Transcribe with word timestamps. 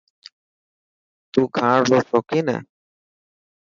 تون 1.31 1.45
کاڻ 1.55 1.77
رو 1.89 1.99
شوڪين 2.09 2.45
هي؟ 2.53 2.59